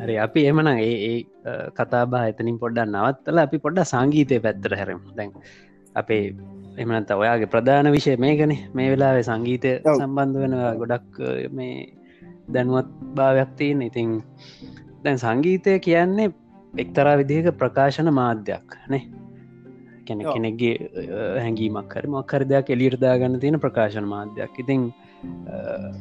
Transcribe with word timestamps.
හරි 0.00 0.16
අපි 0.26 0.40
එමන 0.50 0.68
ඒ 0.76 1.16
කතාබා 1.78 2.24
එතනින් 2.30 2.58
පොඩ්ඩ 2.62 2.94
නවත්තල 2.94 3.42
අපි 3.44 3.58
පොඩ්ඩ 3.64 3.90
සංගීතය 3.92 4.38
පැත්තර 4.46 4.74
හැරම. 4.80 5.00
දැන් 5.18 5.30
අපේ 6.00 6.24
එමනත 6.82 7.10
ඔයාගේ 7.22 7.52
ප්‍රධාන 7.54 7.90
විෂය 7.96 8.16
මේකන. 8.24 8.52
මේ 8.76 8.88
වෙලාවේ 8.94 9.28
සංගීතය 9.30 9.72
සම්බන්ධ 9.94 10.42
වෙන 10.42 10.56
ගොඩක් 10.82 11.22
මේ 11.58 11.76
දැනුවත් 12.54 12.90
භාවයක් 13.16 13.50
තියෙන් 13.58 13.82
ඉතින් 13.88 14.10
දැන් 15.04 15.18
සංගීතය 15.24 15.78
කියන්නේ 15.88 16.28
එක්තරා 16.74 17.16
විදිහක 17.20 17.48
ප්‍රකාශන 17.62 18.10
මාධ්‍යයක් 18.20 18.78
නේ. 18.94 19.04
කැන 20.06 20.20
කෙනෙක්ගේ 20.34 20.74
හැඟීමක් 21.42 21.92
හරි 21.98 22.08
මොක්කර 22.16 22.42
දෙයක් 22.52 22.70
එලියර්දා 22.76 23.14
ගන්න 23.20 23.40
තියෙන 23.42 23.60
ප්‍රකාශන 23.64 24.06
මාධ්‍යයක්. 24.14 24.54
ඉතින් 24.62 24.82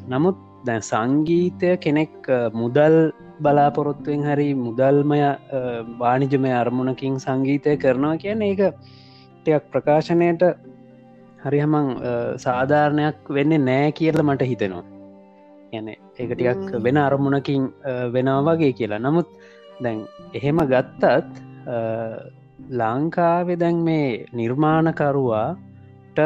නමුත් 0.07 0.38
දැන් 0.68 0.81
සංගීතය 0.81 1.78
කෙනෙක් 1.78 2.14
මුදල් 2.54 2.96
බලාපොරොත්තුවෙන් 3.39 4.23
හරි 4.23 4.50
මුදල්මය 4.65 5.19
වානිජමය 6.01 6.51
අරමුණකින් 6.61 7.19
සංගීතය 7.19 7.78
කරනවා 7.78 8.18
කියන 8.23 8.42
ඒක 8.42 8.61
ටයක් 9.45 9.64
ප්‍රකාශනයට 9.73 10.43
හරි 11.45 11.59
හමං 11.64 11.87
සාධාරණයක් 12.45 13.18
වෙන්න 13.29 13.54
නෑ 13.65 13.92
කියල 13.92 14.21
මට 14.23 14.50
හිතෙනවා. 14.51 14.86
යන 15.73 15.87
ඒක 15.89 16.31
ටිකක් 16.31 16.73
වෙන 16.86 16.97
අරමුණකින් 16.97 17.64
වෙනවා 18.15 18.42
වගේ 18.47 18.73
කියලා. 18.73 19.00
නමුත් 19.00 19.29
දැන් 19.84 20.00
එහෙම 20.34 20.59
ගත්තත් 20.73 21.34
ලංකාවෙ 22.71 23.56
දැන් 23.56 23.78
මේ 23.87 24.25
නිර්මාණකරුවාට 24.34 26.20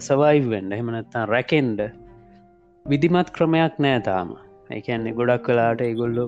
සවයිවෙන්ඩ 0.00 0.72
එහෙමනත්තා 0.72 1.26
රැකෙන්ඩ 1.26 1.80
විදිමත් 2.86 3.28
ක්‍රමයක් 3.30 3.76
නෑතාම 3.78 4.30
එකන්නේ 4.70 5.12
ගොඩක් 5.12 5.44
කලාට 5.44 5.80
ඒගොල්ලු 5.80 6.24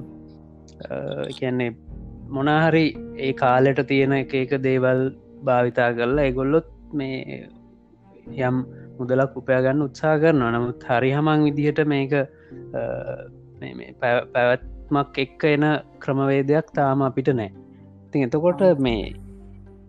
කියන්නේ 1.38 1.70
මොනාහරි 2.28 2.84
ඒ 3.18 3.32
කාලෙට 3.32 3.80
තියෙන 3.88 4.12
එක 4.12 4.34
එක 4.34 4.52
දේවල් 4.62 5.02
භාවිතා 5.44 5.90
කරලා 5.92 6.24
එගොල්ලොත් 6.24 6.68
මේ 6.92 7.40
යම් 8.40 8.56
මුදලක් 8.98 9.36
උපයාගන්න 9.36 9.84
උත්සා 9.86 10.18
කරනවා. 10.18 10.50
නමුත් 10.50 10.84
හරි 10.90 11.10
හමං 11.16 11.44
විදිහට 11.46 11.80
මේක 11.86 12.12
පැවැත්මක් 14.00 15.18
එක්ක 15.24 15.44
එන 15.44 15.66
ක්‍රමවේදයක් 15.98 16.72
තාම 16.74 17.02
අපිට 17.02 17.32
නෑ. 17.34 17.50
ති 18.10 18.24
එතකොට 18.26 18.62
මේ 18.78 19.12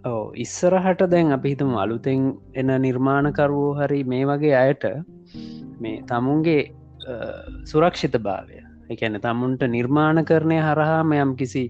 ඕ 0.04 0.24
ඉස්සරහට 0.36 1.02
දැන් 1.12 1.32
අපි 1.32 1.54
හිතම 1.54 1.72
අලුතෙන් 1.78 2.24
එන 2.54 2.70
නිර්මාණකරුවෝ 2.86 3.72
හරි 3.80 4.00
මේ 4.04 4.26
වගේ 4.26 4.56
අයට 4.58 4.84
මේ 5.80 6.02
තමුන්ගේ 6.04 6.62
සුරක්ෂිත 7.64 8.18
භාවය 8.26 8.60
එකැන 8.90 9.16
තමුන්ට 9.26 9.64
නිර්මාණ 9.70 10.20
කරණය 10.26 10.60
හරහාම 10.60 11.14
යම් 11.16 11.32
කිසි 11.36 11.64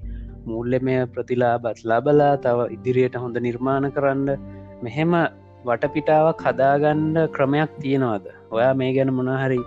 මුල්ලෙමය 0.45 0.97
ප්‍රතිලා 1.13 1.55
බත්ලා 1.59 2.01
බලා 2.01 2.33
තව 2.37 2.67
ඉදිරියට 2.77 3.15
හොඳ 3.15 3.37
නිර්මාණ 3.39 3.87
කරන්න 3.91 4.27
මෙහෙම 4.83 5.13
වටපිටාවක් 5.65 6.41
හදාගන්න 6.47 7.15
ක්‍රමයක් 7.35 7.71
තියෙනවාද? 7.79 8.25
ඔයා 8.51 8.73
මේ 8.73 8.91
ගැන 8.93 9.13
මොනහරි 9.13 9.59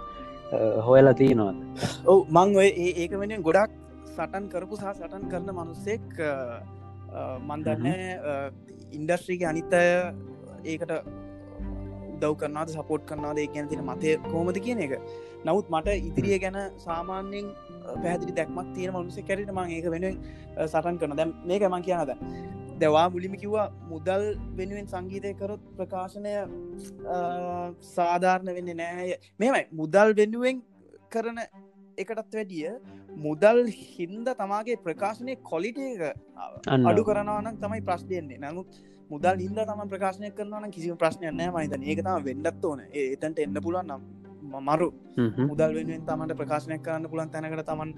හොයලා 0.87 1.15
තියෙනවාද? 1.15 1.57
ඔව 2.05 2.19
මං 2.29 2.57
ඔය 2.57 2.71
ඒක 2.95 3.15
වෙන 3.21 3.37
ගොඩක් 3.43 3.79
සටන් 4.09 4.51
කරපු 4.53 4.77
සහ 4.77 4.91
සටන් 4.93 5.31
කරන 5.31 5.55
මනුස්සෙක් 5.55 6.05
මන්දන්න 7.17 7.87
ඉන්ඩස්ට්‍රීක 8.93 9.45
අනිත්තය 9.45 9.85
ඒකට 10.65 10.93
උදව් 12.17 12.35
කරනාද 12.41 12.69
සපෝට් 12.71 13.07
කරනාද 13.07 13.41
ගැන 13.55 13.69
තින 13.69 13.83
මතය 13.83 14.17
කෝමද 14.25 14.59
කියන 14.59 14.81
එක. 14.81 14.99
නවත් 15.45 15.71
මට 15.71 15.97
ඉදිරිය 16.01 16.39
ගැන 16.39 16.59
සාමාන්‍යෙන් 16.79 17.49
පැදිරි 18.03 18.33
දැක්මක් 18.33 18.75
තියෙන 18.75 18.95
මනුස 18.95 19.19
කැරට 19.23 19.53
මං 19.53 19.73
ඒක 19.77 19.89
වෙන 19.95 20.07
සටන් 20.65 20.99
කරන 21.01 21.17
දැම් 21.17 21.33
මං 21.73 21.83
කියනද 21.83 22.13
දැවා 22.81 23.07
මුලිම 23.11 23.37
කිව්වා 23.37 23.67
මුදල් 23.91 24.25
වෙනුවෙන් 24.57 24.89
සංගීතය 24.89 25.33
කරොත් 25.35 25.63
ප්‍රකාශනය 25.77 26.35
සාධාරණ 27.91 28.53
වෙන්න 28.57 28.73
නෑය 28.77 29.15
මෙමයි 29.41 29.63
මුදල් 29.73 30.13
වෙනුවෙන් 30.15 30.63
කරන 31.11 31.41
එකටත් 31.97 32.35
වැඩිය 32.35 32.75
මුදල් 33.19 33.63
හින්ද 33.85 34.29
තමාගේ 34.35 34.77
ප්‍රකාශනය 34.79 35.37
කොලිට 35.43 35.81
අඩු 36.85 37.03
කරනවන 37.05 37.59
තමයි 37.63 37.83
ප්‍රශ්නයන්නේ 37.83 38.43
නමුත් 38.45 38.79
මුදල් 39.11 39.37
හින්ද 39.39 39.59
තම 39.63 39.83
ප්‍රකාශනය 39.89 40.31
කරනවන 40.33 40.71
කිසිම 40.71 40.97
ප්‍රශ්නය 40.97 41.33
නෑ 41.33 41.51
මහිතන 41.57 41.83
ඒක 41.85 42.01
තම 42.01 42.23
වෙන්නත් 42.25 42.65
ඕන. 42.65 42.81
ඒතන්ට 42.93 43.39
එන්න 43.39 43.59
පුලන් 43.63 43.83
නම් 43.87 44.03
මරු. 44.61 44.89
මුදල් 45.43 45.75
වෙනුවෙන් 45.75 46.07
තමන්ට 46.07 46.39
ප්‍රකාශනය 46.41 46.79
කරන්න 46.79 47.11
පුලන් 47.13 47.31
තැනකට 47.31 47.67
තමන් 47.67 47.93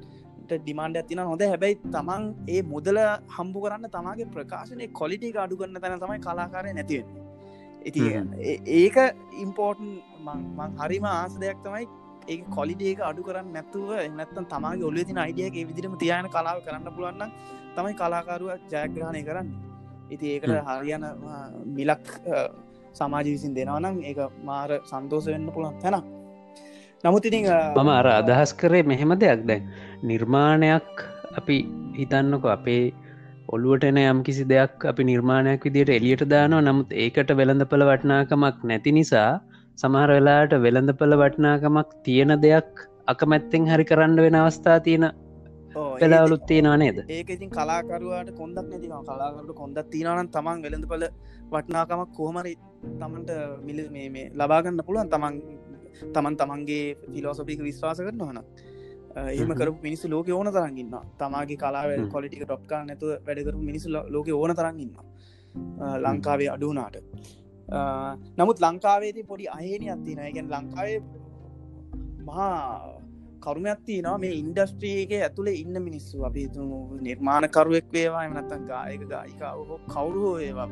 ඩිමාන්ඩ 0.50 0.97
ඇතින 0.97 1.22
හොඳ 1.22 1.42
හැබැයි 1.44 1.78
තමන් 1.86 2.28
ඒ 2.48 2.60
මුදල 2.65 2.98
හම්බු 3.36 3.65
කරන්න 3.65 3.91
තමාගේ 3.91 4.28
ප්‍රකාශනය 4.34 4.92
කොලිටි 4.92 5.32
අඩු 5.38 5.60
කරන්න 5.60 5.80
තැන 5.80 6.00
තමයි 6.00 6.20
කලාකාරය 6.20 6.72
නැතිවෙන්නේ 6.72 7.26
ඉති 7.84 8.00
ඒක 8.76 8.97
ඉම්පෝර්ටන් 9.38 9.91
හරිම 10.80 11.06
ආස 11.06 11.34
දෙයක් 11.38 11.60
තමයි 11.62 11.84
ඒ 12.33 12.39
කොලිඩේක 12.56 13.00
අඩු 13.11 13.22
කරන්න 13.28 13.49
නැතුව 13.56 13.91
එනත්තන් 14.06 14.47
තමාගේ 14.53 14.89
ඔල්ල 14.91 14.99
තින 15.11 15.22
අයිඩියක 15.25 15.56
විදිරම 15.71 15.94
තියන 16.03 16.28
කලාව 16.34 16.59
කරන්න 16.66 16.93
පුළුවන්න 16.97 17.33
තමයි 17.77 17.94
කලාකාරුව 18.00 18.50
ජයග්‍රහණය 18.75 19.22
කරන්න. 19.28 19.49
ඉති 20.15 20.27
ඒකට 20.34 20.55
හරියන 20.69 21.05
මිලක් 21.78 22.06
සමාජ 23.00 23.27
විසින් 23.34 23.56
දෙනවනම් 23.59 23.99
ඒ 24.11 24.28
මාර 24.50 24.71
සන්තෝස 24.93 25.27
වෙන්න 25.33 25.50
පුළන් 25.56 25.77
තැන 25.83 25.99
නමුත් 27.05 27.28
ඉතින් 27.31 27.44
මම 27.49 27.91
අර 27.99 28.06
අදහස් 28.12 28.53
කරේ 28.60 28.87
මෙහෙම 28.93 29.12
දෙයක්. 29.25 29.43
දැන් 29.50 29.69
නිර්මාණයක් 30.10 30.89
අපි 31.41 31.59
හිතන්නක 31.99 32.47
අපේ 32.56 32.84
ඔල්ලුවටන 33.55 33.99
යම් 34.05 34.21
කිසි 34.27 34.45
දෙයක් 34.53 34.87
අපි 34.91 35.03
නිර්මාණයක් 35.10 35.62
විදියට 35.66 35.93
එලියට 35.99 36.25
දානවා. 36.33 36.65
නමුත් 36.69 36.91
ඒකට 37.05 37.31
වෙළඳපළ 37.41 37.84
වටනාකමක් 37.91 38.59
නැති 38.71 38.93
නිසා 38.99 39.31
සමහර 39.78 40.11
වෙලාට 40.11 40.53
වෙළඳපළ 40.59 41.15
වටනාකමක් 41.21 41.91
තියෙන 42.06 42.33
දෙයක් 42.44 42.81
අකමැත්තෙන් 43.12 43.69
හරි 43.71 43.84
කරන්න 43.91 44.16
වෙන 44.19 44.37
අවස්ථා 44.39 44.78
තියෙන 44.81 45.05
පෙලාවලුත් 46.00 46.43
තියෙනවා 46.49 46.78
නේද? 46.78 46.99
ඒක 47.09 47.31
ඉතින් 47.31 47.50
කලාකරුවාට 47.50 48.33
කොන්දක් 48.34 48.59
නැතිව 48.65 48.94
කලාකරට 49.05 49.53
කොන්දක් 49.55 49.78
තියෙනවන 49.93 50.31
තමන් 50.31 50.65
වෙළඳපල 50.65 51.05
වටනාකමක් 51.53 52.11
කෝමරි 52.12 52.55
තමන්ට 52.97 53.31
මිල 53.62 53.81
මේ 53.93 54.27
ලබාගන්න 54.34 54.83
පුළුවන් 54.83 55.12
තමන් 55.15 55.41
තමන් 56.09 56.34
තමන්ගේ 56.37 56.84
ෆිලෝසොපික 57.09 57.62
විශ්වාස 57.62 58.00
කරන 58.00 58.22
හන 58.22 58.41
එහම 59.33 59.53
කර 59.55 59.71
මිනිස්සු 59.81 60.10
ලෝක 60.10 60.31
ඕන 60.34 60.50
තරන්ගන්න 60.53 61.10
තමාගේ 61.19 61.59
කලාව 61.59 61.93
කොලිටික 62.09 62.43
ටොප්කා 62.45 62.83
නැතුව 62.84 63.19
වැඩකරු 63.27 63.59
මිනිසු 63.62 63.99
ලෝක 64.15 64.37
ඕන 64.37 64.55
තරන්ගන්න 64.55 64.97
ලංකාවේ 66.05 66.50
අඩුනාට 66.55 67.05
නමුත් 68.39 68.61
ලංකාවේදී 68.61 69.25
පොඩි 69.25 69.49
අහනි 69.49 69.91
අත්තින 69.91 70.23
ගැන 70.29 70.51
ලංකාවේ 70.51 71.01
මහා 72.27 72.59
කරුමඇත්ති 73.41 73.99
නවා 74.03 74.19
මේ 74.19 74.34
ඉන්ඩස්ට්‍රියක 74.34 75.12
ඇතුළේ 75.15 75.56
ඉන්න 75.62 75.83
මිනිස්සු. 75.83 76.25
අපි 76.25 76.49
නිර්මාණකරුවෙක් 77.01 77.93
වේවා 77.93 78.25
එමනත්තන් 78.25 78.69
ගායක 78.71 79.03
ගායිකාව 79.09 79.59
කවුරුහෝ 79.89 80.37
ඒවා 80.41 80.69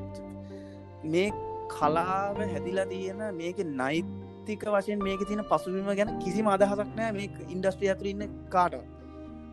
මේ 1.06 1.28
කලාව 1.70 2.38
හැදිලා 2.46 2.86
තියෙන 2.86 3.22
මේක 3.34 3.58
නයිත් 3.74 4.08
ආර්ථික 4.46 4.64
වශයෙන් 4.64 4.98
මේක 5.00 5.20
තින 5.20 5.42
පසුවීම 5.42 5.88
ගැන 5.90 6.10
කිසිම 6.20 6.46
අදහසක් 6.46 6.90
නෑ 6.96 7.12
මේ 7.12 7.28
ඉන්ඩස්ට්‍රිය 7.48 7.90
ඇතුරන්න 7.90 8.30
කාට 8.48 8.74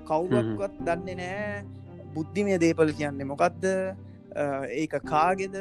කවුරුවත් 0.05 0.75
දන්නේ 0.81 1.15
නෑ 1.15 1.65
බුද්ධිමය 2.13 2.57
දේපල 2.57 2.91
කියන්නේ 2.91 3.25
මොකක්ද 3.25 3.65
ඒක 4.71 4.93
කාගෙද? 5.03 5.55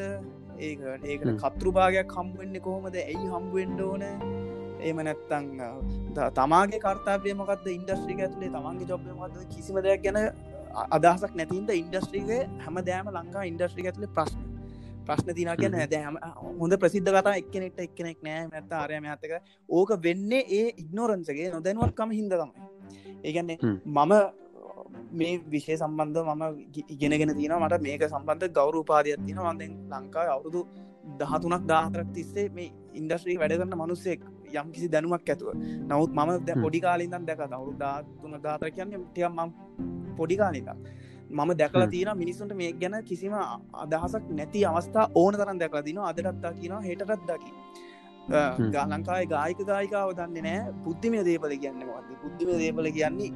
ඒ 0.67 0.75
ඒකට 1.13 1.33
කතෘභාගයක් 1.43 2.15
හම්බුවෙන්නේ 2.19 2.65
කොහොමද? 2.67 2.97
ඇයි 3.03 3.27
හම්බුවෙන්ඩ 3.35 3.81
ඕන? 3.89 4.05
ඒම 4.87 5.03
නැත්තං 5.09 5.47
තමාගේ 6.39 6.81
කර්තාපය 6.85 7.35
මොකද 7.41 7.67
ඉන්ඩස්ට්‍රික 7.77 8.23
ඇතුලේ 8.25 8.51
තමන්ගේ 8.57 8.89
ජොබ්ය 8.93 9.19
මොකද 9.21 9.37
කිසිම 9.53 9.77
දෙයක් 9.87 10.03
ගැන 10.07 10.19
අදහසක් 10.97 11.37
නැතින්ද 11.41 11.71
ඉන්ඩස්ට්‍රික 11.83 12.33
හැම 12.65 12.81
දෑම 12.89 13.13
ලංකා 13.19 13.45
ඉන්ඩස්ට්‍රික 13.51 13.91
ඇතුලේ 13.91 14.15
ප්‍රශ්න. 14.19 14.43
ප්‍රශ්න 15.07 15.35
තින 15.39 15.51
කියන 15.61 15.75
හැදෑම 15.81 16.19
හොඳ 16.61 16.79
ප්‍රසිද්ධ 16.83 17.11
කතා 17.17 17.35
එක්කනෙක්ට 17.43 17.81
එක්කෙනෙක් 17.87 18.19
නෑ. 18.27 18.45
මැත්ත 18.53 18.77
ආරයම 18.81 19.09
ඇතක 19.15 19.33
ඕක 19.69 19.91
වෙන්නේ 20.07 20.45
ඒ 20.59 20.69
ඉක්නෝරන්සගේ 20.85 21.49
නොදැනුවත්කම 21.57 22.15
හිද 22.19 22.31
තමයි. 22.35 22.71
ඒගන්නේ 23.25 23.59
මම 23.97 24.13
මේ 25.13 25.33
විශෂය 25.47 25.77
සම්බන්ධ 25.77 26.31
මම 26.31 26.43
ඉගෙනගෙන 26.89 27.35
තින 27.35 27.55
මට 27.55 27.81
මේක 27.81 28.05
සම්බන්ධ 28.05 28.53
ගෞරු 28.53 28.81
පාදයක් 28.85 29.27
තින 29.27 29.39
වන්දෙන් 29.39 29.73
ලංකාව 29.93 30.29
අවුරුදු 30.29 30.63
දහතුනක් 31.21 31.67
දාතරක් 31.67 32.09
තිස්සේ 32.15 32.49
මේ 32.51 32.71
ඉන්ඩස්ට්‍රී 32.95 33.39
වැඩගන්න 33.39 33.77
මනුස්සෙක් 33.77 34.21
යම් 34.55 34.73
කිසි 34.73 34.89
දැනුවක් 34.89 35.23
ඇතුව. 35.27 35.49
නවත් 35.89 36.13
මම 36.17 36.31
දැ 36.45 36.57
පොඩි 36.57 36.81
කාලින්දන් 36.81 37.25
දැක 37.25 37.41
අවුරු 37.51 37.73
දාතුන 37.77 38.37
දාතර 38.41 38.71
කියන්න 38.71 39.07
ටියම් 39.07 39.41
පොඩි 40.17 40.37
කාලිකක් 40.37 40.71
මම 41.31 41.51
දැකලා 41.55 41.89
තියෙන 41.89 42.17
මිනිසුන්ට 42.17 42.55
මේ 42.55 42.73
ගැන 42.75 42.97
කිසිම 43.05 43.35
අදහසක් 43.75 44.25
නැති 44.33 44.65
අවස්ථා 44.65 45.07
ඕන 45.15 45.35
තරන් 45.35 45.59
දැකලා 45.59 45.85
දින 45.85 45.99
අදටත්තා 46.03 46.53
කියන 46.55 46.75
හෙටටත් 46.83 47.23
දකි 47.29 47.53
ලංකායි 48.91 49.27
ගායික 49.27 49.63
ගායිකාව 49.67 50.13
දන්නේ 50.15 50.43
නෑ 50.43 50.75
බුද්ධිමය 50.85 51.25
දේපල 51.25 51.55
කියන්න 51.57 51.81
මද 51.81 52.19
බුද්ධිම 52.23 52.53
දේපල 52.57 52.91
කියන්නේ 52.91 53.31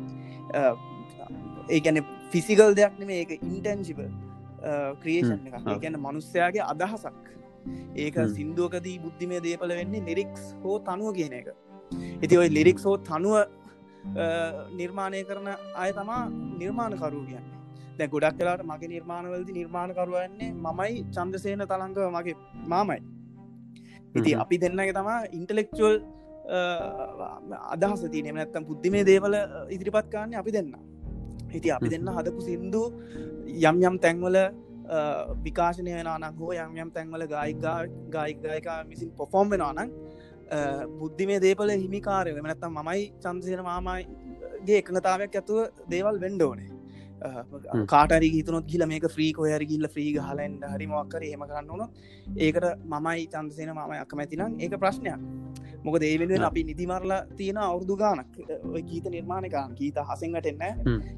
ඒගැන 1.75 1.99
ෆිසිකල් 2.33 2.75
දෙයක් 2.79 2.95
නෙම 3.01 3.11
ඒක 3.19 3.31
ඉන්ටැන්ජිබ 3.39 4.01
ක්‍රියේෂන් 5.03 5.47
එක 5.51 5.81
ගැන 5.85 5.99
මනුස්්‍යයාගේ 6.07 6.65
අදහසක්. 6.73 7.17
ඒක 8.05 8.17
සිින්දුවකදී 8.37 8.97
බුද්ධිමය 9.05 9.41
දේපල 9.47 9.71
වෙන්නේ 9.81 10.07
නිරික්ස් 10.09 10.43
හෝ 10.65 10.79
තනුව 10.89 11.15
කියන 11.19 11.35
එක. 11.41 11.49
ඉති 12.25 12.39
ඔයි 12.41 12.51
ලිරික්ස් 12.57 12.85
හෝ 12.89 12.97
තනුව 13.09 13.37
නිර්මාණය 14.81 15.21
කරන 15.29 15.49
අය 15.83 15.91
තමා 15.99 16.23
නිර්මාණකරු 16.61 17.23
කියන්නේ. 17.29 17.55
දැ 17.99 18.09
ගොඩක් 18.15 18.39
කලාට 18.41 18.63
මගේ 18.71 18.93
නිර්මාණවලදි 18.95 19.53
නිර්මාණකරුවන්නේ 19.61 20.51
මමයි 20.67 21.05
චන්දසේන 21.15 21.65
තලංග 21.73 21.97
මගේ 22.17 22.37
මාමයි. 22.73 23.01
ඉති 24.19 24.31
අපි 24.43 24.57
දෙන්නගේ 24.65 24.95
තමා 24.99 25.21
ඉන්ටලෙක්චුවල් 25.39 25.97
අදහස 27.75 28.03
තියනෙම 28.13 28.37
නැත්තම් 28.41 28.69
බුද්ධිමේ 28.69 29.05
දේවල 29.11 29.35
ඉදිරිපත් 29.77 30.07
කාන්නේ 30.15 30.39
අපි 30.43 30.53
දෙන්න 30.57 30.71
හිති 31.57 31.75
අපි 31.77 31.93
දෙන්න 31.95 32.13
හදපු 32.13 32.47
සින්දු 32.49 32.85
යම් 33.63 33.83
යම් 33.83 33.99
තැන්වල 33.99 34.39
විකාශනය 35.43 35.91
වෙන 35.91 36.09
අනක් 36.09 36.39
හෝ 36.39 36.53
යම් 36.55 36.77
යම් 36.77 36.91
තැන්වල 36.91 37.27
ගායිකා 37.27 37.79
ගායිකයකා 38.11 38.79
මිසින් 38.85 39.11
පොෆෝම් 39.13 39.51
වෙනවානං 39.51 39.93
බුද්ධිමේ 40.99 41.41
දේපල 41.41 41.75
හිමිකාරය 41.75 42.35
වෙනත්තම් 42.39 42.79
මමයි 42.79 43.05
චන්දසයන 43.21 43.63
මාමයිගේ 43.65 44.79
එකඟතාවයක් 44.79 45.35
ඇතුව 45.35 45.61
දේවල් 45.91 46.21
වෙන්ඩෝනේ 46.21 46.71
කාටරි 47.87 48.31
හිතනොත් 48.31 48.67
කියල 48.67 48.87
මේක 48.87 49.09
්‍රීක 49.09 49.39
හර 49.45 49.65
ගිල්ල 49.65 49.89
්‍රී 49.89 50.13
හලන්ඩ 50.19 50.65
හරි 50.67 50.87
මොක්කර 50.87 51.23
ඒම 51.23 51.43
කරන්න 51.43 51.71
ඕන 51.71 51.83
ඒකට 52.39 52.67
මමයි 52.87 53.27
චන්දසයන 53.29 53.71
මම 53.71 53.93
අකමැතිනම් 53.97 54.61
ඒක 54.61 54.79
ප්‍රශ්නයක් 54.79 55.21
මොක 55.87 55.99
දේවෙනුවෙන් 55.99 56.49
අපි 56.49 56.65
නිදිමරලා 56.65 57.21
තියෙන 57.37 57.63
අවුරදු 57.65 57.97
ගානක් 57.97 58.35
ගීත 58.85 59.07
නිර්මාණකාන් 59.09 59.79
ගීත 59.79 60.03
හසෙන්ට 60.09 60.47
එන්න 60.47 60.67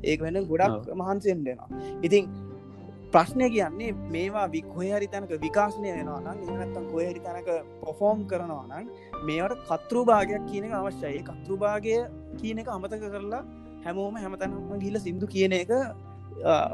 ඒක 0.04 0.20
වෙන 0.20 0.44
ගොඩක් 0.44 0.92
මහන්සෙන් 0.96 1.44
දෙෙනවා 1.44 1.68
ඉතින් 2.02 2.24
ප්‍රශ්නය 3.10 3.46
කියන්නේ 3.48 3.92
මේවා 4.10 4.46
විකොහරි 4.48 5.06
තැනක 5.06 5.30
විකාශනය 5.38 5.88
වෙනවා 5.90 6.20
නම් 6.24 6.38
එනත්තම් 6.56 6.84
කොහරි 6.90 7.20
තැනක 7.20 7.48
පොෆෝම් 7.82 8.18
කරනවා 8.26 8.64
නම් 8.66 8.90
මේවට 9.24 9.64
කතෘ 9.68 10.04
භාගයක් 10.04 10.44
කියන 10.50 10.64
එක 10.64 10.74
අවශ්‍යයි. 10.74 11.22
කතෘ 11.22 11.56
භාගය 11.56 11.96
කියන 12.40 12.58
එක 12.58 12.68
අමතක 12.68 13.06
කරලා 13.06 13.42
හැමෝම 13.84 14.14
හැමතැනම 14.16 14.76
ගිල 14.78 15.00
සිින්දු 15.00 15.26
කියන 15.28 15.52
එක 15.52 15.72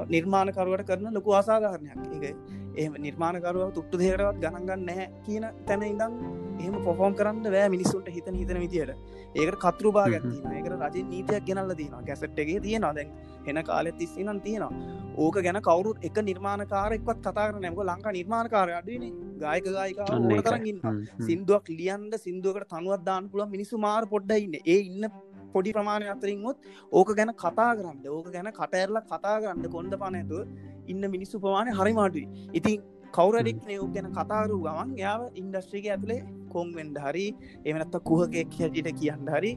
නිර්මාණකරුවට 0.08 0.86
කරන 0.86 1.14
ලොකු 1.14 1.30
අසාධාරණයක් 1.32 1.98
එක 2.18 2.34
එහම 2.76 2.94
නිර්මාණකරුව 2.98 3.70
තුට්ටු 3.72 3.98
දේරවත් 3.98 4.40
ගණන්ගන්න 4.40 4.86
නැහැ 4.86 5.06
කියන 5.26 5.46
තැන 5.66 5.84
ඉදම් 5.84 6.14
එහෙම 6.54 6.76
පොෆෝම් 6.84 7.14
කරන්න 7.14 7.46
වෑ 7.46 7.68
මිනිස්සුන්ට 7.68 8.08
හිතන 8.08 8.38
හිතන 8.40 8.60
විදියට. 8.60 8.92
ඒකට 9.34 9.58
කතරු 9.64 9.92
භාගත්තින 9.92 10.52
ඒකට 10.52 10.74
රජ 10.74 11.04
නීතියක් 11.04 11.46
ගෙනල්ල 11.46 11.74
තියෙන 11.74 12.06
කැසට්ගේ 12.06 12.60
තියෙන 12.60 12.88
දැන් 12.90 13.12
එන 13.46 13.62
කාලෙත් 13.64 13.98
තිස්සිනම් 13.98 14.40
තියෙනවා. 14.40 14.72
ඕක 15.16 15.36
ගැන 15.40 15.60
කවරුත් 15.62 15.98
එක 16.02 16.18
නිර්මාණකාරෙක්වත් 16.22 17.20
කතා 17.20 17.44
කර 17.44 17.60
නැමක 17.60 17.82
ලංකා 17.82 18.12
නිර්මාණකාරය 18.12 18.74
අඩුවන 18.74 19.04
ගායක 19.38 19.68
ගායික 19.68 20.00
කරගන්න 20.40 21.04
සිින්දුවක් 21.20 21.70
ලියන්ද 21.72 22.18
සිින්දුවකට 22.18 22.68
තනුවත් 22.70 23.04
දාන්න 23.04 23.30
පුළ 23.30 23.46
මිනිසු 23.48 23.78
මාර 23.78 24.02
පොඩ්ඩයින්න 24.06 24.60
ඒ 24.64 24.80
ඉන්න 24.82 25.08
පොඩි 25.52 25.72
ප්‍රමාණය 25.72 26.10
අතරින්මුත් 26.10 26.56
ඕක 26.92 27.10
ගැන 27.18 27.32
කතා 27.36 27.70
කරන්න 27.72 28.06
ඕක 28.10 28.30
ගැන 28.34 28.50
කටඇරල 28.52 29.00
කතා 29.04 29.36
කරන්න 29.36 29.70
කොන්ද 29.70 29.94
පනඇතු 29.96 30.40
ඉන්න 30.86 31.10
මිනිස්සු 31.14 31.42
ප්‍රමාණය 31.44 31.76
හරිමාටුයි 31.80 32.26
ඉතින් 32.60 32.80
කවරෙක් 33.16 33.60
නයෝ 33.68 33.86
ගැන 33.94 34.08
කතාරු 34.18 34.56
ගමන් 34.66 34.96
යාව 35.04 35.22
ඉන්ඩස්ට්‍රික 35.42 35.86
ඇතුළේ 35.86 36.20
කොංවෙන්ඩ 36.54 36.98
හරි 37.06 37.26
එමනත්ත 37.64 37.96
කුහකෙක් 38.10 38.58
හැටිට 38.60 38.90
කියන්න 39.00 39.28
හරි 39.36 39.52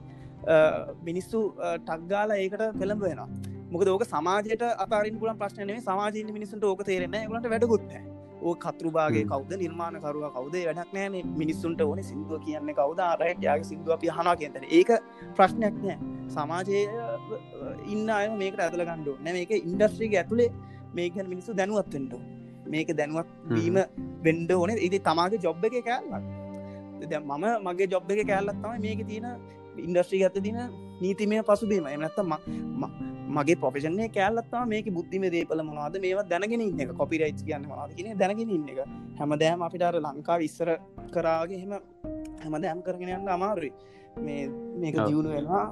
මිනිස්සු 1.03 1.39
ටක්ගාල 1.85 2.31
ඒකට 2.31 2.63
පෙළඹ 2.81 3.01
වෙනවා. 3.07 3.29
මොක 3.71 3.81
ඕක 3.88 4.06
සමාජයට 4.06 4.63
අතාරින් 4.85 5.18
පුලන් 5.21 5.39
ප්‍රශ්නය 5.41 5.79
සමාජීන 5.81 6.29
මිනිසුන්ට 6.33 6.63
ඕක 6.63 6.83
තේරෙන 6.89 7.18
ගලට 7.31 7.50
වැඩගුත්ත 7.53 7.91
ඕ 8.41 8.53
කතරුබාගේ 8.56 9.25
කවද? 9.31 9.57
නිර්මාණ 9.63 10.00
කරුව 10.03 10.27
කවදේ? 10.38 10.63
වැඩක් 10.69 10.94
නෑන 10.94 11.33
මිනිස්සුන්ට 11.41 11.81
ඕන 11.81 12.03
සිින්දුව 12.03 12.45
කියන්න 12.45 12.71
කවද? 12.80 13.00
ආරයට 13.01 13.44
යාග 13.44 13.65
සිින්දුව 13.71 13.97
අපි 13.97 14.13
හනා 14.19 14.35
කියතන 14.35 14.69
ඒක 14.69 14.94
ප්‍රශ්නයක් 15.35 15.75
නෑ 15.83 15.97
සමාජය 16.30 16.80
ඉන්න 17.94 18.09
අය 18.09 18.25
මේක 18.41 18.59
ඇතල 18.59 18.85
ගණ්ඩු 18.89 19.18
නැ 19.25 19.33
මේක 19.39 19.51
ඉන්ඩස්ට්‍රික 19.59 20.15
ඇතුළේ 20.21 20.50
මේකන් 20.99 21.27
මිනිස්සු 21.33 21.57
දැනුවත්වෙන්ට 21.59 22.13
මේක 22.73 22.89
දැනුවත් 22.99 23.29
වීම 23.55 23.77
වෙන්ඩ 24.25 24.51
ඕන. 24.51 24.71
ඉති 24.88 24.99
තමාගේ 25.09 25.44
ජොබ් 25.45 25.63
එක 25.67 25.77
කෑල්ලක්. 25.89 26.25
දැ 27.11 27.19
මම 27.19 27.45
මගේ 27.67 27.88
ජොබ් 27.94 28.11
එක 28.11 28.21
කෑල්ලක් 28.31 28.57
තමයි 28.63 28.79
මේක 28.85 29.01
තියෙන 29.09 29.27
ඉන්ඩස්ට්‍රී 29.88 30.23
ඇත 30.27 30.39
දින 30.47 30.59
නීතිමය 31.01 31.44
පසුබීම. 31.49 31.85
එනත්තම 31.95 32.33
මගේ 33.38 33.57
පොෆෙෂන්නේ 33.63 34.09
කෑල්ලත්තා 34.15 34.63
මේක 34.73 34.88
බුද්ධිම 34.97 35.25
දේපල 35.35 35.61
මොවාද 35.69 35.99
මේවා 36.05 36.27
දැනගෙන 36.31 36.61
ඉන්න 36.67 36.81
එක. 36.83 36.94
කොපිරයිස් 37.01 37.44
කියන්න 37.47 37.67
මවාද 37.71 37.91
කියෙන 37.97 38.17
දැනගෙන 38.21 38.49
ඉන්න 38.57 38.69
එක. 38.71 38.79
හැමදෑම 39.19 39.61
අපිටර 39.67 39.99
ලංකා 40.05 40.38
විස්සර 40.44 40.69
කරාගේ 41.13 41.61
හෙම 41.63 41.73
හැම 42.44 42.55
දෑම් 42.63 42.81
කරගෙන 42.85 43.13
යන්න 43.19 43.35
අමාරුයි. 43.38 43.73
මේ 44.25 44.44
මේක 44.81 44.95
දියුණු 45.07 45.29
වෙනවා 45.35 45.65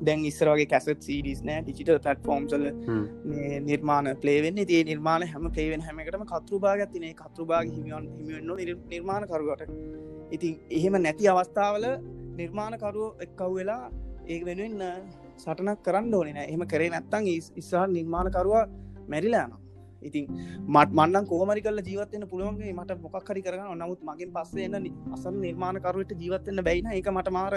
දැන් 0.00 0.24
ඉස්සරගේ 0.24 0.66
කැසත් 0.66 1.02
සීඩිස් 1.02 1.40
නෑ 1.42 1.62
ටිචිටල් 1.62 1.98
පටෆෝම්සල 1.98 2.64
නිර්මාණ 3.62 4.10
පලේවෙන්නේ 4.16 4.66
තිේ 4.66 4.84
නිර්මාණ 4.84 5.26
හැම 5.26 5.48
පලේවෙන් 5.50 5.86
හැමකටම 5.86 6.24
කතරු 6.26 6.60
භාගත්තිනේ 6.60 7.14
කතරු 7.14 7.46
භාග 7.46 7.70
හිමියන් 7.70 8.10
හිමිවෙන්න 8.18 8.84
නිර්මාණ 8.90 9.26
කරුවට 9.26 9.64
ඉතින් 10.30 10.60
එහෙම 10.70 11.00
නැති 11.00 11.28
අවස්ථාවල 11.28 11.86
නිර්මාණකරුව 12.36 13.08
එක්කව් 13.20 13.50
වෙලා 13.54 13.82
ඒ 14.26 14.40
වෙනුවෙන් 14.44 14.84
සටනක් 15.38 15.80
කරන්න 15.82 16.14
ඕනෙන 16.14 16.38
එහම 16.42 16.62
කරේ 16.66 16.90
නැත්තං 16.90 17.32
ඉස්සාහ 17.56 17.86
නිර්මාණකරවා 17.88 18.64
මැරිලාන 19.08 19.52
ඉතින් 20.02 20.26
මට 20.66 20.90
මන්නන් 20.92 21.26
කෝමරි 21.26 21.62
කල 21.62 21.80
ජීවත්වන්න 21.82 22.28
පුළුවන්ගේ 22.28 22.72
මට 22.72 22.96
මොකක් 23.02 23.28
හරි 23.28 23.42
කරන්න 23.42 23.78
නමුත් 23.78 24.02
මගින් 24.02 24.30
පස්සේ 24.32 24.68
එන්න 24.68 24.86
අසන් 25.12 25.40
නිර්මාණකරුවට 25.40 26.14
ජීවත්වන්න 26.16 26.64
බැයින 26.64 26.92
එක 26.92 27.10
මට 27.10 27.30
මාර 27.30 27.56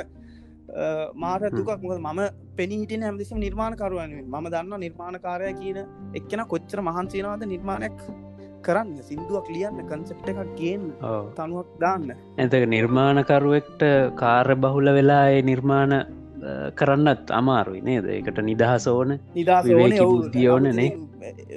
මාර 1.24 1.42
දුකක්. 1.58 1.72
මොද 1.84 2.00
මම 2.00 2.22
පෙනීහිටින 2.58 3.06
හැමදිසම 3.08 3.38
නිර්මාණකරුවන් 3.46 4.14
ම 4.34 4.50
දන්න 4.54 4.80
නිර්මාණකාරය 4.86 5.54
කියන 5.62 5.80
එක්කෙන 6.20 6.46
කොච්චර 6.54 6.82
මහන්සේනවාද 6.90 7.46
නිර්මාණයක් 7.54 8.00
කරන්න. 8.66 8.98
සිින්දුවක් 9.10 9.48
ලියන්න 9.56 9.86
කන්සෙප්ට 9.92 10.28
එකක් 10.32 10.52
ගේන් 10.60 10.84
තනුවක් 11.38 11.70
දාන්න. 11.84 12.10
ඇතක 12.40 12.68
නිර්මාණකරුවෙක්ට 12.76 13.82
කාර්ය 14.24 14.56
බහුල 14.66 14.90
වෙලා 14.98 15.26
නිර්මාණ 15.52 15.94
කරන්නත් 16.80 17.28
අමාරුයි 17.40 17.82
නේද? 17.90 18.06
එකට 18.20 18.40
නිදහස 18.52 18.88
ඕන 18.88 19.20
නිදහස 19.36 19.68
දියෝනනේ 20.36 20.90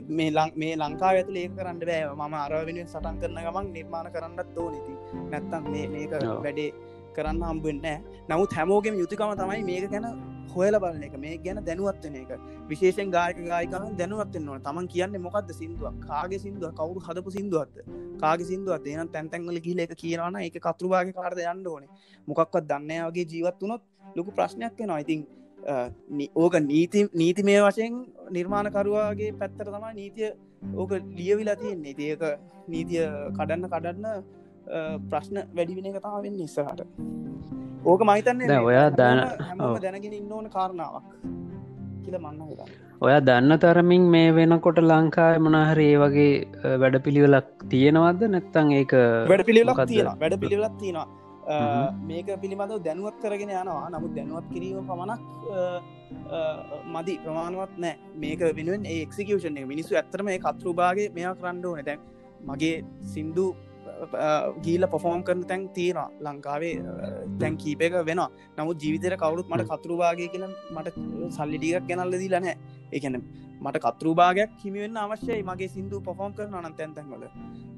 මේ 0.09 0.31
ලං 0.31 0.51
මේ 0.63 0.75
ලංකා 0.83 1.13
ඇතුල 1.13 1.39
ඒ 1.43 1.49
කරන්න 1.57 1.81
බෑ. 1.81 2.03
මම 2.19 2.35
අරවෙනුවෙන් 2.43 2.91
සටන් 2.93 3.17
කරන 3.23 3.41
ගමන් 3.47 3.73
නිර්මාණ 3.79 4.13
කරන්නත් 4.17 4.59
ඕනති 4.65 4.93
නැත්තම් 5.33 5.73
මේ 5.73 5.87
මේක 5.95 6.13
වැඩේ 6.45 6.71
කරන්න 7.19 7.45
හම්බුවෙන්න 7.51 8.03
නමුත් 8.31 8.57
හැමෝගෙම 8.59 8.99
යුතුකම 9.03 9.37
තමයි 9.43 9.63
මේක 9.71 9.91
ගැන 9.93 10.09
හොයල 10.55 10.79
බලන 10.83 11.03
එක. 11.07 11.15
මේ 11.25 11.37
ගැන 11.45 11.59
දැනුවත්වන 11.69 12.17
එක. 12.21 12.31
විශේෂෙන් 12.71 13.11
ගායක 13.17 13.39
ගායකම 13.49 13.97
දැනුවත්වන්නවා 14.01 14.59
තමන් 14.67 14.89
කියන්න 14.95 15.17
මොකක්ද 15.27 15.51
සිින්දුවක්? 15.61 15.97
කාගේ 16.09 16.41
සිින්දුව 16.45 16.71
කවරු 16.81 17.01
හදපු 17.09 17.35
සිින්දුවත්ද 17.37 17.77
කාගේ 18.23 18.49
සිින්දුවත් 18.51 18.87
එන 18.95 19.11
තැන්තැන්වල 19.15 19.59
කියල 19.67 19.83
එක 19.85 19.95
කියනවන 20.03 20.39
එක 20.43 20.59
කතුරුභාග 20.67 21.13
කාරද 21.19 21.43
යන්න 21.45 21.67
ඕනේ? 21.67 21.91
මොකක්වත් 22.29 22.65
දන්නයාගේ 22.71 23.27
ජීවත් 23.33 23.61
වනොත් 23.63 23.83
ලොකු 24.17 24.31
ප්‍රශ්නයක් 24.39 24.81
වෙනවා. 24.81 25.01
ඉතින් 25.05 25.21
ඕක 26.37 26.55
නීති 26.63 27.09
නීති 27.15 27.43
මේ 27.43 27.61
වශයෙන් 27.61 27.95
නිර්මාණකරුවාගේ 28.31 29.31
පැත්තර 29.41 29.69
තමයි 29.69 29.95
නීතිය 30.01 30.31
ඕක 30.75 30.93
ලියවිලා 31.19 31.57
තියෙන්නේ. 31.57 31.95
ඒක 32.01 32.23
නීතිය 32.69 33.05
කඩන්න 33.39 33.71
කඩන්න 33.73 34.07
ප්‍රශ්න 35.11 35.39
වැඩිවින 35.59 35.89
එක 35.91 35.99
තම 36.05 36.17
වෙන්න 36.27 36.41
ඉස්සරට 36.47 36.81
ඕක 37.93 38.01
මහිතන්නේ 38.11 38.59
ඔයා 38.71 38.89
දාන 39.01 39.23
දැනගෙන 39.85 40.17
ඉන්න 40.21 40.33
ඕන 40.39 40.49
කාරණාවක් 40.57 41.13
කියල 42.05 42.17
මන්න 42.23 42.41
ඔයා 43.07 43.21
දන්න 43.29 43.61
තරමින් 43.67 44.09
මේ 44.15 44.33
වෙනකොට 44.39 44.81
ලංකාය 44.91 45.37
මනහරේ 45.45 45.95
වගේ 46.03 46.33
වැඩ 46.83 46.97
පිළිවෙලක් 47.07 47.53
තියෙනවද? 47.75 48.27
නැත්තං 48.35 48.75
ඒක 48.81 48.93
වැඩ 49.33 49.47
පිළිවෙලක් 49.51 49.87
තියෙන 49.93 50.13
වැඩ 50.25 50.37
පිළිවෙලක් 50.43 50.77
තියෙනවා 50.83 51.09
මේක 52.11 52.29
පිළිබඳව 52.43 52.81
දැනුවත් 52.87 53.19
කරගෙන 53.23 53.51
යනවා. 53.55 53.91
නමුත් 53.95 54.13
දැනුවත් 54.17 54.47
කිරීම 54.55 54.87
පමණක් 54.89 55.23
මදි. 56.95 57.15
ප්‍රමාණවත් 57.25 57.75
නෑ. 57.85 57.95
මේක 58.23 58.41
වෙනුවෙන් 58.59 58.83
ඒක්සිකෂන් 58.95 59.59
මිනිස්සු 59.73 59.93
ඇත්තරම 60.01 60.27
මේ 60.31 60.39
කතරුභාගේ 60.47 61.09
මෙයා 61.19 61.35
කරන්න 61.41 61.65
ඕන. 61.71 61.85
දැන් 61.89 62.01
මගේ 62.49 62.77
සින්දු 63.15 63.47
ගීල 64.67 64.85
පොෆෝම් 64.95 65.23
කරන 65.29 65.43
තැන් 65.51 65.63
තියෙනවා. 65.77 66.09
ලංකාවේ 66.27 66.75
තැන් 67.41 67.57
කීපක 67.63 67.95
වෙන 68.09 68.23
නමුත් 68.59 68.79
ජීවිතර 68.85 69.17
කවරුත් 69.23 69.49
මට 69.53 69.69
කතුරුභාගය 69.73 70.29
කියල 70.35 70.47
මට 70.77 70.95
සල්ලිටිකක් 71.37 71.89
ගැනල්ල 71.91 72.17
දී 72.23 72.33
ලනෑ 72.35 72.57
එකන 72.99 73.17
මට 73.65 73.77
කතරුභාගයක් 73.85 74.51
හිමිවෙන්න 74.63 74.99
අවශ්‍යයි. 75.05 75.43
මගේ 75.51 75.71
සිින්දු 75.75 75.97
පොෆෝම් 76.09 76.33
කරන 76.39 76.55
අනන් 76.59 76.75
තැන්තැන්වල 76.81 77.25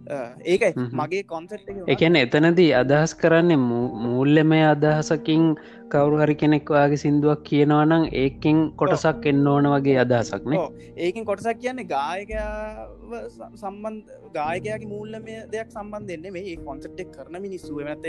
ඒකයි. 0.09 0.73
මගේ 0.93 1.23
කොන්සෙට් 1.25 1.67
එකන 1.89 2.17
එතනදී 2.17 2.69
අදහස් 2.75 3.15
කරන්නේ 3.15 3.59
මූල්ලමය 4.03 4.61
අදහසකින් 4.67 5.45
කවරු 5.91 6.17
හරි 6.21 6.35
කෙනෙක්වාගේ 6.35 6.97
සිින්දුවක් 6.97 7.43
කියනවනම් 7.45 8.05
ඒකින් 8.15 8.59
කොටසක් 8.77 9.27
එන්න 9.27 9.47
ඕන 9.47 9.69
වගේ 9.75 9.99
අදහසක්න. 9.99 10.53
ඒකින් 10.99 11.25
කොටසක් 11.25 11.61
කියන්නේ 11.61 11.87
ගායකයාව 11.87 13.13
ස- 13.29 13.53
සම්බන්ධ 13.57 14.09
ගායකයාගේ 14.35 14.89
මූල්ලමය 14.89 15.35
දෙයක් 15.53 15.71
සම්බන්ධ 15.71 16.13
එන්නේ 16.13 16.31
මේ 16.31 16.57
කොන්සෙට්ක් 16.65 17.13
කරන 17.15 17.41
මිනිස්සු 17.41 17.81
නැත 17.83 18.07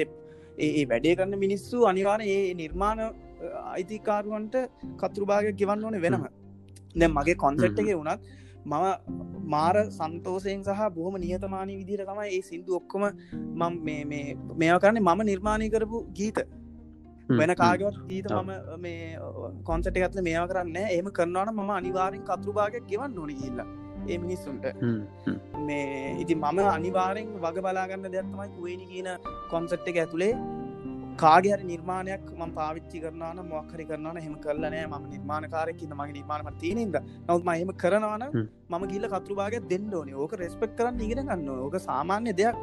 ඒ 0.59 0.85
වැඩේ 0.85 1.15
කරන්න 1.15 1.39
මිනිස්සු 1.39 1.85
අනිවාන 1.85 2.21
ඒ 2.27 2.53
නිර්මාණ 2.55 2.99
අයිතිකාරුවන්ට 3.69 4.55
කතුරුභාග 4.97 5.47
ගෙවන්න 5.55 5.85
ඕන 5.85 6.01
වෙනම. 6.01 6.23
දැ 6.95 7.09
මගේ 7.09 7.35
කොන්සෙට් 7.37 7.79
එක 7.81 7.89
වුණත් 7.93 8.21
මම 8.65 8.85
මාර 9.45 9.75
සන්තෝසයෙන් 9.89 10.63
සහ 10.63 10.87
බොහම 10.95 11.17
නියතමානී 11.17 11.77
විදිර 11.77 12.05
තමයි 12.05 12.29
ඒ 12.29 12.41
සිින්දු 12.41 12.75
ඔක්කොම 12.75 13.03
මම 13.55 13.75
මේවා 14.57 14.79
කරන්නේ 14.79 15.05
මම 15.05 15.21
නිර්මාණය 15.23 15.69
කරපු 15.69 16.05
ගීත. 16.13 16.39
වෙන 17.31 17.55
කාගවත් 17.55 17.99
ගීත. 18.07 18.29
මම 18.31 18.51
මේ 18.79 19.17
කොන්සට 19.63 19.97
ඇත්ල 19.97 20.21
මේවා 20.21 20.47
කරන්න 20.47 20.77
ඒම 20.87 21.11
කරනවන 21.11 21.53
මම 21.53 21.71
අනිවාරෙන් 21.71 22.23
කතුරුභාගයක් 22.23 22.87
ගෙවන්න 22.87 23.19
ඕන 23.19 23.33
කියල්ලා 23.41 23.67
ඒ 24.07 24.17
මිනිස්සුන්ට. 24.17 24.65
මේ 25.67 26.15
ඉති 26.19 26.35
මම 26.35 26.63
අනිවාරෙන් 26.69 27.35
වග 27.41 27.65
බලාගන්න 27.65 28.09
දෙයක්ත්තමයි 28.15 28.49
කුවේනි 28.55 28.89
කියන 28.91 29.09
කොන්සට් 29.51 29.87
එක 29.87 30.01
ඇතුළේ 30.03 30.33
කාගහරි 31.21 31.63
නිර්මාණයක් 31.71 32.25
ම 32.39 32.51
පාවිච්චි 32.57 33.01
කරන 33.03 33.39
මොක්හරි 33.53 33.85
කරන 33.89 34.19
හෙම 34.25 34.35
කරලනෑ 34.45 34.83
ම 34.85 35.07
නිර්මාණකාරයක 35.13 35.81
මගේ 35.91 36.15
නිර්මාණම 36.19 36.59
තියනද 36.61 36.95
නවත් 37.27 37.43
මහෙම 37.47 37.71
කරනවන 37.83 38.23
හ්ම්. 38.27 38.45
මම 38.71 38.83
ගිල්ල 38.93 39.07
කතුරුභාග 39.13 39.57
දෙන්න 39.71 39.89
ඕනේ. 39.93 40.19
ඕක 40.23 40.33
රෙස්පෙක් 40.43 40.77
කරන්න 40.77 41.01
ඉගෙන 41.07 41.25
ගන්න 41.25 41.49
ඕක 41.65 41.75
සාමාන්‍ය 41.89 42.33
දෙයක්. 42.41 42.55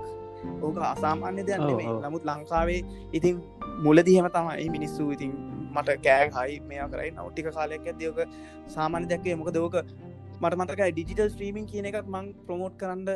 ඕක 0.62 0.78
අසාමාන්‍ය 0.92 1.42
දෙයක්. 1.48 1.60
නමුත් 2.04 2.25
ලංකාවේ 2.30 2.80
ඉතින් 3.12 3.42
මුලදිහම 3.84 4.28
තමයි 4.36 4.66
මිනිස්සු 4.76 5.10
ඉතින් 5.16 5.32
මට 5.75 5.96
කෑ 6.04 6.28
හයි 6.36 6.60
මෙයා 6.70 6.88
කරයි 6.92 7.10
නවටික 7.12 7.48
කාලයක් 7.56 7.86
ඇදයෝක 7.92 8.20
සාමාන්‍ය 8.75 9.06
දැක්වේ 9.12 9.36
මොක 9.40 9.50
දෝක 9.58 9.76
මට 10.43 10.57
මතකයි 10.61 10.93
ඩිජිටල් 10.93 11.28
ස්ට්‍රීමින් 11.33 11.66
කියන 11.71 11.87
එකත් 11.90 12.09
මං 12.14 12.26
ප්‍රමෝට් 12.47 12.75
කරන්න 12.81 13.07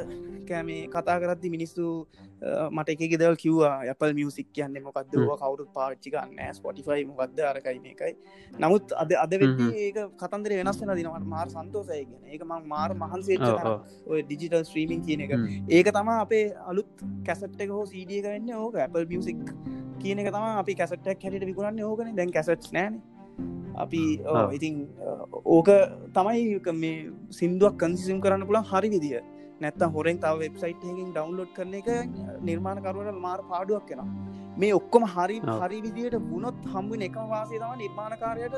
කෑමේ 0.49 0.83
කතා 0.95 1.17
කරද්දි 1.23 1.51
මිනිස්සු 1.57 1.87
මට 2.77 2.95
එක 2.95 3.03
ගෙදවල් 3.13 3.37
කිව්වා. 3.43 3.75
යපල් 3.93 4.15
මියසික් 4.19 4.49
කියන්නේ 4.57 4.85
මොකක්ද 4.87 5.13
කවුරුත් 5.43 5.71
පාච්චි 5.75 6.13
ගන්න 6.15 6.55
ස්පොටිෆයි 6.59 7.05
මොකක්ද 7.11 7.41
අරකයි 7.51 7.79
මේකයි. 7.87 8.13
නමුත් 8.59 8.95
අද 9.03 9.13
අද. 9.25 9.33
ඒක 9.35 9.99
කතන්දර 10.23 10.57
වෙනස් 10.61 10.81
වෙන 10.81 10.95
දිනවට 11.01 11.29
මාර 11.35 11.49
සන්තෝසය 11.57 12.01
ගෙන 12.11 12.33
ඒක 12.33 12.47
මං 12.49 12.67
මාර 12.73 12.91
ඔව්. 12.91 13.85
ඔය 14.07 14.23
ඩිජිටල් 14.23 14.65
ස්ට්‍රීමින් 14.65 15.05
කියන 15.07 15.27
එක. 15.27 15.37
ඒක 15.69 15.93
තම 15.93 16.11
අපේ 16.17 16.47
අලුත් 16.73 17.07
කැසට් 17.29 17.61
එක 17.61 17.71
හෝ 17.77 17.85
සීඩිය 17.93 18.23
එක 18.23 18.33
වෙන්න. 18.33 18.51
ඕක 18.65 18.81
Apple 18.87 19.07
මියසික් 19.13 19.39
කියන 20.03 20.25
එක 20.25 20.33
තම 20.33 20.47
අපි 20.63 20.75
කැසටක් 20.81 21.25
හැට 21.25 21.49
විකුණන්න. 21.51 21.85
ඕකන. 21.85 22.15
දැන් 22.17 22.33
කැසට් 22.33 22.73
නෑන 22.73 23.03
අපි. 23.77 24.03
ඉතින් 24.53 24.75
ඕක 25.47 25.71
තමයි 26.15 26.75
මේ 26.75 26.97
සිින්දුවක් 27.31 27.79
කන්සිසිම් 27.83 28.21
කරන්න 28.21 28.47
පුළන් 28.47 28.69
හරි 28.73 28.91
විදිිය. 28.97 29.23
නැත්ත 29.61 29.83
හොරෙන් 29.95 30.19
තව 30.19 30.35
වෙබ්සයිට් 30.43 30.85
එකින් 30.85 31.09
ඩවන්ලෝඩ් 31.15 31.55
කරන 31.57 31.75
එක 31.75 31.89
නිර්මාණකරුවට 32.43 33.19
මාර 33.21 33.41
පාඩුවක් 33.51 33.89
කෙන 33.89 34.05
මේ 34.57 34.73
ඔක්කොම 34.73 35.05
හරි. 35.07 35.41
හරි 35.57 35.81
විදියට 35.87 36.21
බුණොත් 36.31 36.63
හම්බුව 36.75 37.09
එකම 37.09 37.27
වාසේ 37.35 37.59
තම 37.59 37.83
නිර්මාණකාරයට 37.83 38.57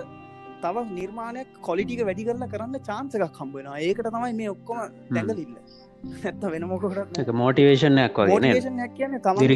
තව 0.63 0.85
නිර්මාණයක් 0.91 1.49
කොලිටික 1.61 2.03
වැඩි 2.09 2.27
කරලා 2.29 2.53
කරන්න 2.53 2.85
චාන්සකක් 2.89 3.41
හම්බෙන 3.41 3.71
ඒකට 3.79 4.09
තමයි 4.09 4.35
මේ 4.41 4.51
ඔක්කොම 4.55 4.79
දැඟලිල්ල 5.11 5.57
ඇත්ත 6.03 6.45
වෙන 6.45 6.65
මොකොට 6.67 7.19
එක 7.23 7.31
මෝටිවේෂණයක් 7.33 8.17
වගේ 8.17 8.33
මෝටිවේෂන්යක් 8.33 8.95
කියන්න 8.97 9.15
තමයි 9.21 9.49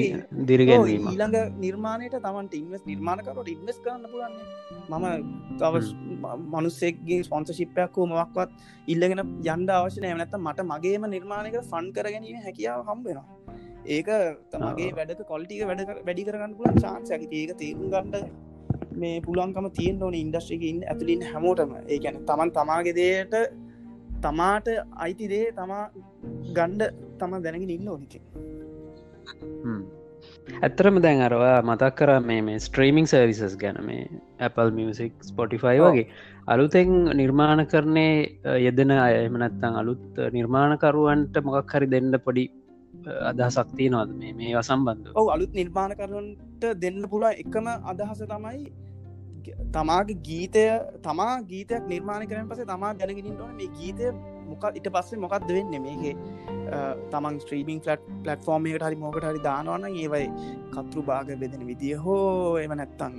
දිරිගැන්වීම. 0.51 1.09
ඊළඟ 1.13 1.37
නිර්මාණයට 1.59 2.17
තමන්ට 2.19 2.55
ඉන්වස් 2.61 2.85
නිර්මාණකරට 2.87 3.51
ඉන්වස් 3.55 3.81
කරන්න 3.85 4.07
පුලන්නේ 4.13 4.45
මම 4.91 5.07
තව 5.59 5.75
මනුස්සෙක්ගේ 6.55 7.21
ස්පොන්සශිප්පයක් 7.29 7.99
හෝ 7.99 8.07
මොක්වත් 8.07 8.51
ඉල්ලගෙන 8.87 9.25
යන්ඩ 9.25 9.75
අවශ්‍යනය 9.77 10.15
නැත 10.15 10.39
මට 10.39 10.69
මගේම 10.73 11.11
නිර්මාණයක 11.11 11.61
ෆන් 11.65 11.93
කරගැනීම 11.93 12.43
හැකියාව 12.47 12.87
හම්බෙනවා 12.91 13.57
ඒක 13.89 14.11
තමගේ 14.53 14.91
වැඩක 14.95 15.23
කොල්ටික 15.27 15.67
වැඩ 15.69 15.87
වැඩි 16.01 16.29
කරගන්න 16.29 16.59
පුලන් 16.61 16.83
චාන්සයක 16.83 17.27
ඒක 17.33 17.57
තේරුම් 17.59 17.91
ගන්නඩ 17.91 18.27
මේ 18.97 19.21
පුලන්කම 19.21 19.67
තියෙන් 19.73 20.03
ඕන 20.03 20.15
ඉන්ඩස්ට්‍රිකින් 20.15 20.83
ඇතුලින් 20.85 21.23
හැමෝටම. 21.25 21.73
ඒ 21.87 21.99
ගැන 21.99 22.19
තමන් 22.25 22.51
තමාගේ 22.53 22.95
දේට 22.95 23.35
තමාට 24.23 24.69
අයිතිදේ 24.99 25.47
තමා 25.53 25.85
ගණ්ඩ 26.51 26.83
තම 27.19 27.39
දැනගෙන 27.41 27.71
ඉන්න 27.71 27.89
ඕනික 27.89 28.15
ඇත්තරම 30.59 30.99
දැන් 31.03 31.21
අරවා 31.21 31.57
මතක් 31.63 31.93
කර 31.99 32.11
මේ 32.21 32.41
මේ 32.43 32.59
ස්ට්‍රීමිං 32.59 33.07
සර්විසස් 33.07 33.57
ගැන 33.57 33.79
මේ 33.83 34.05
Apple 34.41 34.71
මියසික් 34.71 35.15
ස්පොටිෆයි. 35.23 35.81
වගේ. 35.81 36.07
අලුතෙන් 36.47 36.93
නිර්මාණ 37.15 37.63
කරණය 37.67 38.07
යෙදෙන 38.59 38.93
අයමනත්තං 38.99 39.75
අලුත් 39.75 40.23
නිර්මාණකරුවන්ට 40.33 41.37
මොකක් 41.43 41.75
හරි 41.75 41.91
දෙන්න 41.91 42.15
පොඩි 42.25 42.47
අදහසක්තිය 43.31 43.89
නොද 43.89 44.11
මේ 44.15 44.33
මේ 44.33 44.55
අසම්බන්ධ 44.55 45.13
ඔව 45.15 45.29
අලුත් 45.29 45.53
නිර්මාණ 45.53 45.95
කරනට 45.95 46.65
දෙන්න 46.83 47.01
පුළා 47.13 47.35
එකම 47.35 47.67
අදහස 47.93 48.23
තමයි 48.25 48.61
තමාගේ 49.73 50.19
ගීතය 50.23 50.65
තමා 51.03 51.35
ගීතයක් 51.45 51.85
නිර්මාණ 51.89 52.27
කරන 52.29 52.49
පසේ 52.49 52.67
තමා 52.67 52.95
දැනගෙනින් 52.95 53.41
ඕන 53.41 53.55
මේ 53.57 53.71
ගීතය 53.79 54.11
මොක 54.49 54.65
ඉට 54.75 54.87
පස්සේ 54.89 55.19
මොකක්ද 55.19 55.49
වෙන්න? 55.49 55.73
මේකේ 55.83 56.15
අ, 56.69 56.79
තමන් 57.13 57.39
ස්ත්‍රීමින් 57.43 57.81
ෆලට් 57.81 58.03
පලට්ෆෝර්මයට 58.25 58.83
හරි 58.83 58.97
මොකට 58.97 59.25
හරි 59.25 59.41
දානවන්න 59.41 59.87
ඒවයි 59.95 60.29
කතුරු 60.73 61.03
භාග 61.03 61.33
බෙදෙන 61.41 61.65
විදිිය 61.67 61.97
හෝ 61.99 62.59
එම 62.59 62.75
නැත්තං 62.75 63.15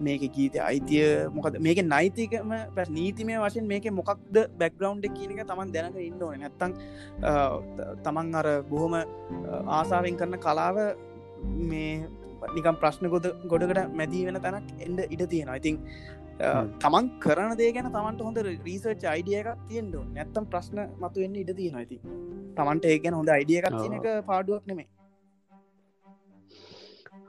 මේක 0.00 0.24
ගීත 0.32 0.58
අයිතිය 0.60 1.06
මොකද 1.30 1.58
මේක 1.60 1.78
නයිතිකම 1.84 2.50
පැ 2.76 2.86
නීතිමය 2.90 3.38
වශයෙන් 3.38 3.66
මේක 3.66 3.86
මොකක්ද 3.92 4.36
බැක්ග්‍රවන්් 4.58 5.02
කියනක 5.12 5.44
තමන් 5.44 5.72
දැනක 5.72 5.96
ඉන්න 6.00 6.22
ඕන. 6.22 6.40
නැත්තං 6.40 6.72
අ, 7.22 7.32
ත- 7.76 7.94
තමන් 8.04 8.34
අර 8.34 8.48
බොහොම 8.64 8.94
අ, 8.94 9.04
ආසාාවෙන් 9.78 10.16
කරන 10.16 10.38
කලාව 10.40 10.76
මේ 11.70 12.06
නිකම් 12.56 12.76
ප්‍රශ්න 12.82 13.06
ගොද 13.14 13.26
ගොඩකට 13.52 13.94
මැදී 14.00 14.24
වෙන 14.28 14.42
තැනක් 14.46 14.68
එන්ඩ 14.86 15.00
ඉඩ 15.14 15.22
තියෙනවා. 15.32 15.60
ඉතින්. 15.62 15.78
තමන් 16.82 17.06
කරන 17.24 17.52
දේ 17.58 17.70
ගැන 17.74 17.88
තමන්ට 17.96 18.22
හොඳ 18.26 18.38
රීසර්ච් 18.68 19.04
අයිඩිය 19.12 19.36
එකක් 19.40 19.50
තියෙන්ට 19.68 19.96
නැත්තම් 20.16 20.44
ප්‍රශ්න 20.52 20.78
මතු 21.02 21.22
වෙන්න 21.24 21.36
ඉඩ 21.42 21.52
තියෙන 21.58 21.76
ඇති 21.80 21.98
තමන්ට 22.58 22.88
ඒ 22.90 22.98
ගැන 23.04 23.16
හොඳ 23.18 23.30
අයිඩිය 23.36 23.58
එකක් 23.60 23.76
තියෙන 23.76 23.94
එක 23.98 24.08
පාඩුවක් 24.30 24.64
නෙමේ 24.70 24.88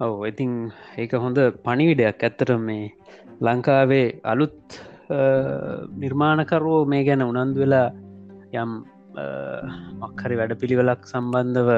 ඔව 0.05 0.15
ඉතින් 0.32 0.51
ඒක 1.01 1.13
හොඳ 1.25 1.38
පණිවිඩයක්. 1.65 2.24
ඇත්තට 2.27 2.51
මේ 2.70 2.88
ලංකාවේ 3.48 4.08
අලුත් 4.34 4.79
නිර්මාණකරුවෝ 6.03 6.82
මේ 6.93 7.03
ගැන 7.10 7.27
උනන්දු 7.27 7.63
වෙලා 7.63 7.88
යම් 8.62 8.72
මක්හරි 10.01 10.39
වැඩ 10.39 10.60
පිළිවෙලක් 10.62 11.01
සම්බන්ධව 11.12 11.70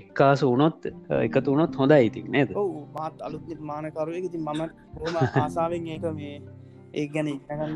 එක්කාසු 0.00 0.50
වනොත් 0.54 0.88
එකතු 1.26 1.48
වුණොත් 1.52 1.78
හොඳ 1.80 1.94
ඉතින් 2.08 2.30
නේද? 2.36 2.50
මාත් 2.98 3.16
අලුත් 3.28 3.44
නිර්මාණකරුවක. 3.52 4.24
ඉතින් 4.30 4.42
මම 4.48 4.62
හොම 5.00 5.16
ආසාාවෙන් 5.22 5.88
ඒක 5.94 6.06
මේ 6.20 6.36
ඒ 7.00 7.06
ගැන 7.14 7.28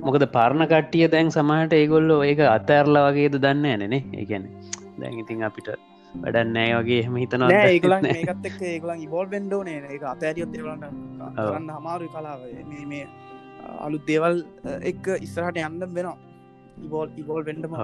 මොකද 0.07 0.25
පාරණ 0.39 0.69
කට්ටිය 0.73 1.11
දැන් 1.13 1.35
සමහට 1.37 1.77
ඒගොල්ලෝ 1.81 2.23
ඒක 2.31 2.41
අතඇරලා 2.55 3.05
වගේද 3.11 3.37
දන්න 3.45 3.69
ඇනනේ 3.73 4.03
ඒගැන 4.23 4.49
දැන් 5.01 5.21
ඉතින් 5.25 5.47
අපිට 5.49 5.69
වැඩන්නෑ 6.25 6.73
වගේ 6.79 7.01
හිතනවා 7.23 7.51
නෑ 7.53 7.71
ඒකලන් 7.73 8.09
ඒකත් 8.13 8.47
එක් 8.51 8.59
ඒකලන් 8.73 9.03
ඉබෝල් 9.07 9.27
බෙන්ඩෝ 9.35 9.63
නේ. 9.69 9.79
එක 9.97 10.05
අතෑරියොත් 10.15 10.55
ඒලට 10.59 10.85
කරන්න 11.37 11.71
හමාරු 11.77 12.09
කලාව. 12.15 12.41
මේ 12.93 13.05
අලුත් 13.87 14.07
දේවල් 14.11 14.43
එක් 14.91 15.13
ඉස්සරහට 15.27 15.61
යන්න 15.65 15.87
වෙනවා. 15.99 16.17
ඉබෝල් 16.87 17.09
ඉබෝල් 17.23 17.45
වෙන්ඩම. 17.49 17.77